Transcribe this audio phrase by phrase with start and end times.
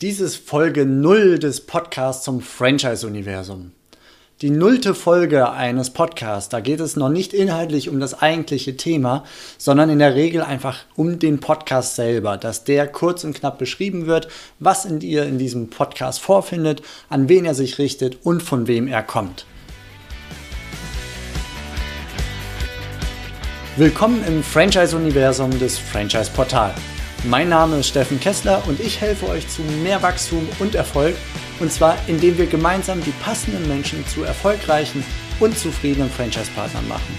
[0.00, 3.72] Dies ist Folge 0 des Podcasts zum Franchise-Universum.
[4.42, 9.24] Die nullte Folge eines Podcasts, da geht es noch nicht inhaltlich um das eigentliche Thema,
[9.58, 14.06] sondern in der Regel einfach um den Podcast selber, dass der kurz und knapp beschrieben
[14.06, 14.28] wird,
[14.60, 18.86] was in ihr in diesem Podcast vorfindet, an wen er sich richtet und von wem
[18.86, 19.46] er kommt.
[23.76, 26.72] Willkommen im Franchise-Universum des Franchise-Portal.
[27.24, 31.16] Mein Name ist Steffen Kessler und ich helfe euch zu mehr Wachstum und Erfolg.
[31.58, 35.04] Und zwar, indem wir gemeinsam die passenden Menschen zu erfolgreichen
[35.40, 37.18] und zufriedenen Franchise-Partnern machen.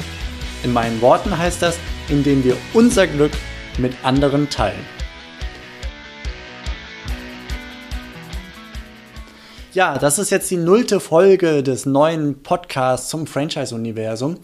[0.64, 3.34] In meinen Worten heißt das, indem wir unser Glück
[3.78, 4.99] mit anderen teilen.
[9.72, 14.38] Ja, das ist jetzt die nullte Folge des neuen Podcasts zum Franchise-Universum.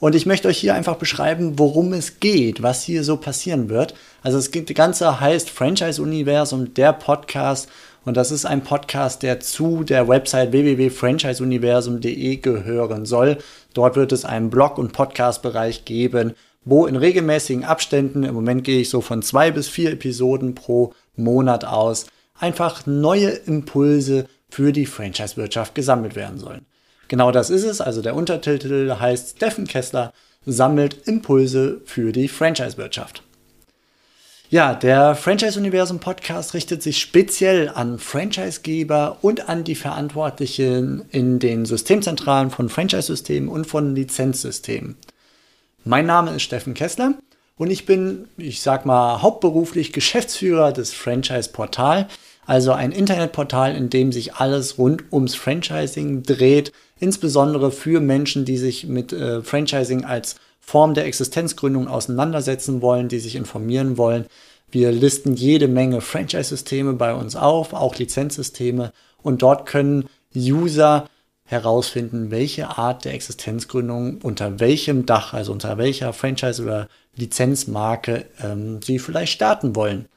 [0.00, 3.94] Und ich möchte euch hier einfach beschreiben, worum es geht, was hier so passieren wird.
[4.22, 7.70] Also das Ganze heißt Franchise-Universum, der Podcast.
[8.04, 13.38] Und das ist ein Podcast, der zu der Website www.franchiseuniversum.de gehören soll.
[13.72, 16.34] Dort wird es einen Blog- und Podcast-Bereich geben,
[16.66, 20.92] wo in regelmäßigen Abständen, im Moment gehe ich so von zwei bis vier Episoden pro
[21.16, 22.04] Monat aus,
[22.38, 26.66] einfach neue Impulse für die Franchise-Wirtschaft gesammelt werden sollen.
[27.08, 27.80] Genau das ist es.
[27.80, 30.12] Also der Untertitel heißt Steffen Kessler
[30.44, 33.22] sammelt Impulse für die Franchise-Wirtschaft.
[34.48, 41.64] Ja, der Franchise-Universum Podcast richtet sich speziell an Franchisegeber und an die Verantwortlichen in den
[41.64, 44.96] Systemzentralen von Franchise-Systemen und von Lizenzsystemen.
[45.82, 47.14] Mein Name ist Steffen Kessler
[47.56, 52.06] und ich bin, ich sag mal, hauptberuflich Geschäftsführer des Franchise Portal,
[52.46, 58.56] also ein Internetportal, in dem sich alles rund ums Franchising dreht, insbesondere für Menschen, die
[58.56, 64.26] sich mit äh, Franchising als Form der Existenzgründung auseinandersetzen wollen, die sich informieren wollen.
[64.70, 68.92] Wir listen jede Menge Franchise-Systeme bei uns auf, auch Lizenzsysteme,
[69.22, 71.08] und dort können User
[71.44, 78.80] herausfinden, welche Art der Existenzgründung unter welchem Dach, also unter welcher Franchise- oder Lizenzmarke ähm,
[78.82, 80.08] sie vielleicht starten wollen.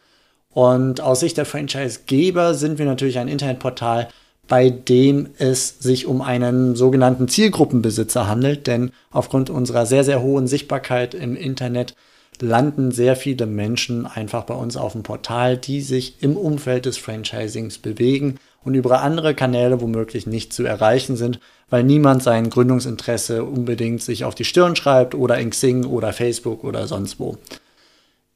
[0.53, 4.09] Und aus Sicht der Franchisegeber sind wir natürlich ein Internetportal,
[4.47, 10.47] bei dem es sich um einen sogenannten Zielgruppenbesitzer handelt, denn aufgrund unserer sehr, sehr hohen
[10.47, 11.95] Sichtbarkeit im Internet
[12.41, 16.97] landen sehr viele Menschen einfach bei uns auf dem Portal, die sich im Umfeld des
[16.97, 21.39] Franchisings bewegen und über andere Kanäle womöglich nicht zu erreichen sind,
[21.69, 26.63] weil niemand sein Gründungsinteresse unbedingt sich auf die Stirn schreibt oder in Xing oder Facebook
[26.63, 27.37] oder sonst wo.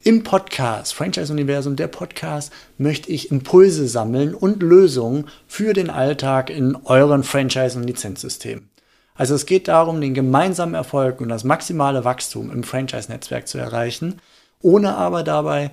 [0.06, 6.50] Im Podcast, Franchise Universum, der Podcast, möchte ich Impulse sammeln und Lösungen für den Alltag
[6.50, 8.68] in euren Franchise- und Lizenzsystemen.
[9.14, 14.20] Also es geht darum, den gemeinsamen Erfolg und das maximale Wachstum im Franchise-Netzwerk zu erreichen,
[14.60, 15.70] ohne aber dabei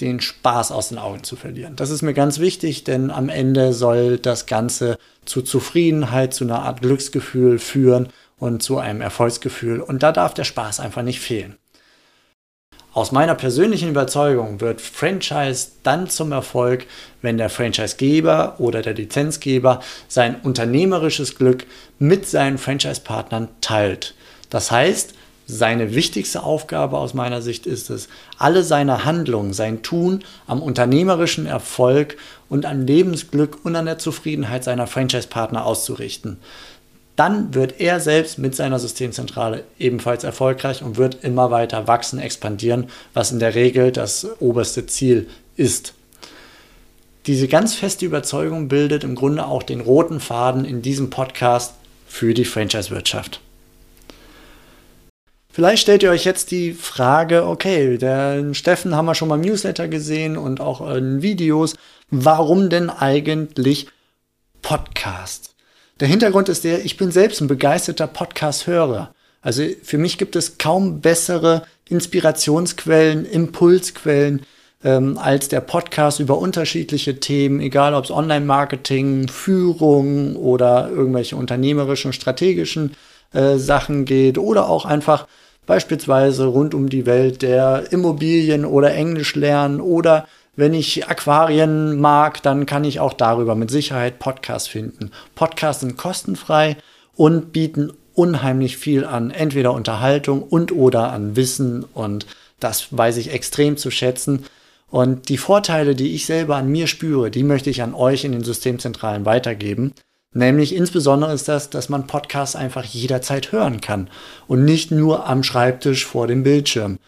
[0.00, 1.74] den Spaß aus den Augen zu verlieren.
[1.74, 6.62] Das ist mir ganz wichtig, denn am Ende soll das Ganze zu Zufriedenheit, zu einer
[6.62, 9.80] Art Glücksgefühl führen und zu einem Erfolgsgefühl.
[9.80, 11.56] Und da darf der Spaß einfach nicht fehlen.
[12.96, 16.86] Aus meiner persönlichen Überzeugung wird Franchise dann zum Erfolg,
[17.20, 21.66] wenn der Franchisegeber oder der Lizenzgeber sein unternehmerisches Glück
[21.98, 24.14] mit seinen Franchise-Partnern teilt.
[24.48, 25.12] Das heißt,
[25.44, 28.08] seine wichtigste Aufgabe aus meiner Sicht ist es,
[28.38, 32.16] alle seine Handlungen, sein Tun am unternehmerischen Erfolg
[32.48, 36.38] und an Lebensglück und an der Zufriedenheit seiner Franchise-Partner auszurichten
[37.16, 42.88] dann wird er selbst mit seiner Systemzentrale ebenfalls erfolgreich und wird immer weiter wachsen, expandieren,
[43.14, 45.94] was in der Regel das oberste Ziel ist.
[47.26, 51.74] Diese ganz feste Überzeugung bildet im Grunde auch den roten Faden in diesem Podcast
[52.06, 53.40] für die Franchise-Wirtschaft.
[55.50, 59.40] Vielleicht stellt ihr euch jetzt die Frage, okay, der Steffen haben wir schon mal im
[59.40, 61.74] Newsletter gesehen und auch in Videos.
[62.10, 63.88] Warum denn eigentlich
[64.60, 65.55] Podcast?
[65.98, 69.14] Der Hintergrund ist der, ich bin selbst ein begeisterter Podcast-Hörer.
[69.40, 74.42] Also für mich gibt es kaum bessere Inspirationsquellen, Impulsquellen
[74.84, 82.12] ähm, als der Podcast über unterschiedliche Themen, egal ob es Online-Marketing, Führung oder irgendwelche unternehmerischen,
[82.12, 82.94] strategischen
[83.32, 85.26] äh, Sachen geht oder auch einfach
[85.64, 92.42] beispielsweise rund um die Welt der Immobilien oder Englisch lernen oder wenn ich Aquarien mag,
[92.42, 95.10] dann kann ich auch darüber mit Sicherheit Podcasts finden.
[95.34, 96.76] Podcasts sind kostenfrei
[97.14, 102.26] und bieten unheimlich viel an, entweder Unterhaltung und oder an Wissen und
[102.58, 104.46] das weiß ich extrem zu schätzen.
[104.88, 108.32] Und die Vorteile, die ich selber an mir spüre, die möchte ich an euch in
[108.32, 109.92] den Systemzentralen weitergeben.
[110.32, 114.08] Nämlich insbesondere ist das, dass man Podcasts einfach jederzeit hören kann
[114.46, 116.98] und nicht nur am Schreibtisch vor dem Bildschirm.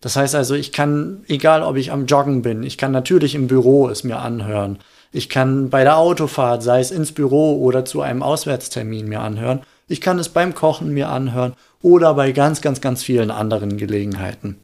[0.00, 3.46] Das heißt also, ich kann, egal ob ich am Joggen bin, ich kann natürlich im
[3.46, 4.78] Büro es mir anhören.
[5.12, 9.62] Ich kann bei der Autofahrt, sei es ins Büro oder zu einem Auswärtstermin mir anhören.
[9.88, 14.58] Ich kann es beim Kochen mir anhören oder bei ganz, ganz, ganz vielen anderen Gelegenheiten.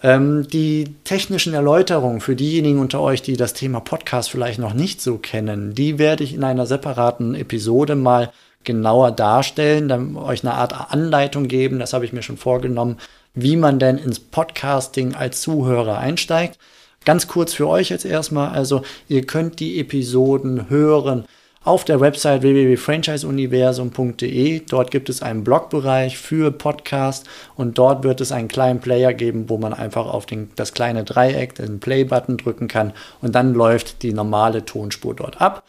[0.00, 5.00] Ähm, die technischen Erläuterungen für diejenigen unter euch, die das Thema Podcast vielleicht noch nicht
[5.00, 8.30] so kennen, die werde ich in einer separaten Episode mal
[8.68, 12.98] genauer darstellen, dann euch eine Art Anleitung geben, das habe ich mir schon vorgenommen,
[13.34, 16.58] wie man denn ins Podcasting als Zuhörer einsteigt.
[17.06, 21.24] Ganz kurz für euch jetzt erstmal, also ihr könnt die Episoden hören
[21.64, 24.60] auf der Website www.franchiseuniversum.de.
[24.68, 27.26] Dort gibt es einen Blogbereich für Podcast
[27.56, 31.04] und dort wird es einen kleinen Player geben, wo man einfach auf den, das kleine
[31.04, 32.92] Dreieck, den Play-Button drücken kann
[33.22, 35.64] und dann läuft die normale Tonspur dort ab.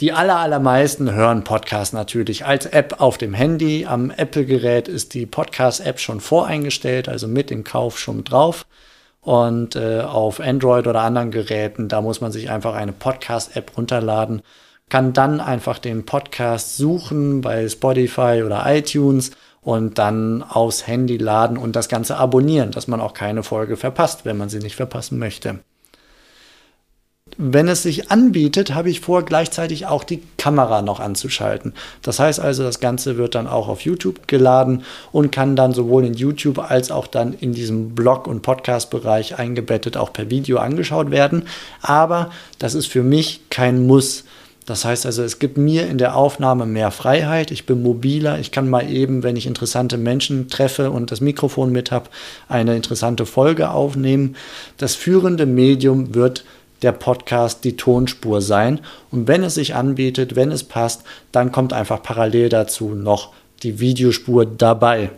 [0.00, 3.86] Die aller, allermeisten hören Podcast natürlich als App auf dem Handy.
[3.86, 8.66] Am Apple-Gerät ist die Podcast-App schon voreingestellt, also mit dem Kauf schon drauf.
[9.22, 14.42] Und äh, auf Android oder anderen Geräten, da muss man sich einfach eine Podcast-App runterladen
[14.88, 21.58] kann dann einfach den Podcast suchen bei Spotify oder iTunes und dann aufs Handy laden
[21.58, 25.18] und das Ganze abonnieren, dass man auch keine Folge verpasst, wenn man sie nicht verpassen
[25.18, 25.58] möchte.
[27.38, 31.74] Wenn es sich anbietet, habe ich vor, gleichzeitig auch die Kamera noch anzuschalten.
[32.00, 36.06] Das heißt also, das Ganze wird dann auch auf YouTube geladen und kann dann sowohl
[36.06, 41.10] in YouTube als auch dann in diesem Blog- und Podcast-Bereich eingebettet auch per Video angeschaut
[41.10, 41.42] werden.
[41.82, 44.24] Aber das ist für mich kein Muss.
[44.66, 47.52] Das heißt also, es gibt mir in der Aufnahme mehr Freiheit.
[47.52, 48.40] Ich bin mobiler.
[48.40, 52.10] Ich kann mal eben, wenn ich interessante Menschen treffe und das Mikrofon mit habe,
[52.48, 54.34] eine interessante Folge aufnehmen.
[54.76, 56.44] Das führende Medium wird
[56.82, 58.80] der Podcast die Tonspur sein.
[59.10, 61.02] Und wenn es sich anbietet, wenn es passt,
[61.32, 63.32] dann kommt einfach parallel dazu noch
[63.62, 65.10] die Videospur dabei.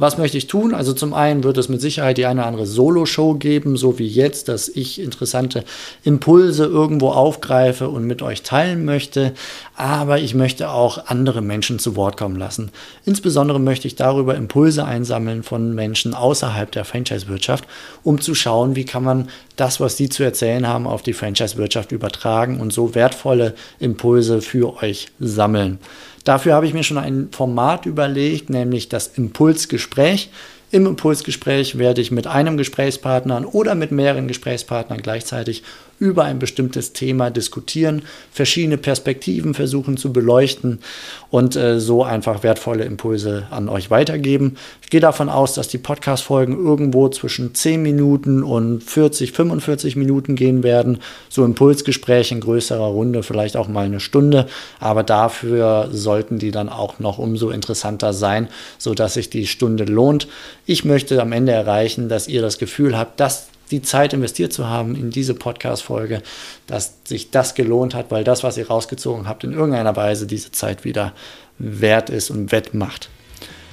[0.00, 0.74] Was möchte ich tun?
[0.74, 4.06] Also zum einen wird es mit Sicherheit die eine oder andere Solo-Show geben, so wie
[4.06, 5.64] jetzt, dass ich interessante
[6.04, 9.34] Impulse irgendwo aufgreife und mit euch teilen möchte.
[9.74, 12.70] Aber ich möchte auch andere Menschen zu Wort kommen lassen.
[13.06, 17.64] Insbesondere möchte ich darüber Impulse einsammeln von Menschen außerhalb der Franchise-Wirtschaft,
[18.04, 21.90] um zu schauen, wie kann man das, was sie zu erzählen haben, auf die Franchise-Wirtschaft
[21.90, 25.80] übertragen und so wertvolle Impulse für euch sammeln.
[26.28, 30.28] Dafür habe ich mir schon ein Format überlegt, nämlich das Impulsgespräch.
[30.70, 35.62] Im Impulsgespräch werde ich mit einem Gesprächspartner oder mit mehreren Gesprächspartnern gleichzeitig
[35.98, 40.78] über ein bestimmtes Thema diskutieren, verschiedene Perspektiven versuchen zu beleuchten
[41.30, 44.56] und äh, so einfach wertvolle Impulse an euch weitergeben.
[44.82, 50.36] Ich gehe davon aus, dass die Podcast-Folgen irgendwo zwischen 10 Minuten und 40, 45 Minuten
[50.36, 51.00] gehen werden.
[51.28, 54.46] So Impulsgespräche in größerer Runde, vielleicht auch mal eine Stunde,
[54.80, 58.48] aber dafür sollten die dann auch noch umso interessanter sein,
[58.78, 60.28] sodass sich die Stunde lohnt.
[60.64, 64.66] Ich möchte am Ende erreichen, dass ihr das Gefühl habt, dass die Zeit investiert zu
[64.66, 66.22] haben in diese Podcast-Folge,
[66.66, 70.52] dass sich das gelohnt hat, weil das, was ihr rausgezogen habt, in irgendeiner Weise diese
[70.52, 71.12] Zeit wieder
[71.58, 73.10] wert ist und wettmacht.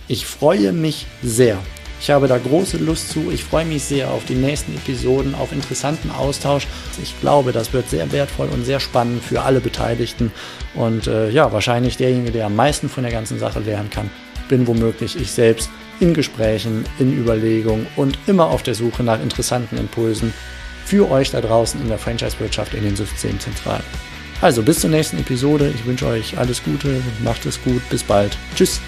[0.07, 1.57] Ich freue mich sehr.
[1.99, 3.31] Ich habe da große Lust zu.
[3.31, 6.67] Ich freue mich sehr auf die nächsten Episoden, auf interessanten Austausch.
[7.01, 10.31] Ich glaube, das wird sehr wertvoll und sehr spannend für alle Beteiligten.
[10.75, 14.11] Und äh, ja, wahrscheinlich derjenige, der am meisten von der ganzen Sache lernen kann,
[14.49, 15.69] bin womöglich ich selbst
[15.99, 20.33] in Gesprächen, in Überlegungen und immer auf der Suche nach interessanten Impulsen
[20.85, 23.83] für euch da draußen in der Franchise-Wirtschaft in den Systemzentralen.
[24.41, 25.71] Also bis zur nächsten Episode.
[25.73, 28.37] Ich wünsche euch alles Gute, macht es gut, bis bald.
[28.55, 28.81] Tschüss.